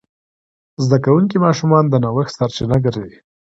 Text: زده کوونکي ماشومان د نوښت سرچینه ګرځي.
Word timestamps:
زده 0.83 0.97
کوونکي 1.05 1.37
ماشومان 1.45 1.83
د 1.89 1.93
نوښت 2.03 2.33
سرچینه 2.37 2.77
ګرځي. 2.85 3.17